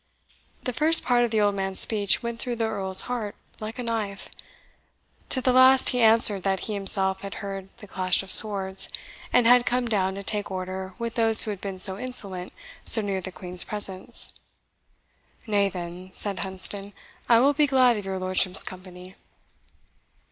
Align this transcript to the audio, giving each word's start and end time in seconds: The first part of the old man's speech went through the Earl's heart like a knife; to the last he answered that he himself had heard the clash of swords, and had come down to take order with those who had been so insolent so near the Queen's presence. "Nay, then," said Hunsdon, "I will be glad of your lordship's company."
The 0.63 0.73
first 0.73 1.03
part 1.03 1.23
of 1.23 1.29
the 1.29 1.39
old 1.39 1.53
man's 1.53 1.79
speech 1.81 2.23
went 2.23 2.39
through 2.39 2.55
the 2.55 2.65
Earl's 2.65 3.01
heart 3.01 3.35
like 3.59 3.77
a 3.77 3.83
knife; 3.83 4.29
to 5.29 5.41
the 5.41 5.53
last 5.53 5.91
he 5.91 6.01
answered 6.01 6.41
that 6.41 6.61
he 6.61 6.73
himself 6.73 7.21
had 7.21 7.35
heard 7.35 7.69
the 7.77 7.85
clash 7.87 8.23
of 8.23 8.31
swords, 8.31 8.89
and 9.31 9.45
had 9.45 9.67
come 9.67 9.87
down 9.87 10.15
to 10.15 10.23
take 10.23 10.49
order 10.49 10.95
with 10.97 11.13
those 11.13 11.43
who 11.43 11.51
had 11.51 11.61
been 11.61 11.79
so 11.79 11.99
insolent 11.99 12.51
so 12.83 13.01
near 13.01 13.21
the 13.21 13.31
Queen's 13.31 13.63
presence. 13.63 14.33
"Nay, 15.45 15.69
then," 15.69 16.13
said 16.15 16.39
Hunsdon, 16.39 16.93
"I 17.29 17.39
will 17.39 17.53
be 17.53 17.67
glad 17.67 17.95
of 17.95 18.03
your 18.05 18.17
lordship's 18.17 18.63
company." 18.63 19.13